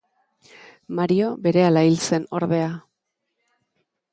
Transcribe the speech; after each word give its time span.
Mario 0.99 1.27
berehala 1.47 1.85
hil 1.89 1.99
zen 2.07 2.27
ordea. 2.39 2.73